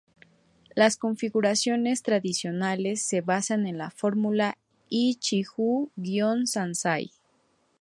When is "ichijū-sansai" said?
4.89-7.11